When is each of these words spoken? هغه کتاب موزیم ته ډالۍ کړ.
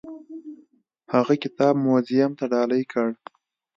هغه 1.13 1.33
کتاب 1.43 1.73
موزیم 1.85 2.31
ته 2.39 2.45
ډالۍ 2.51 2.83
کړ. 2.91 3.07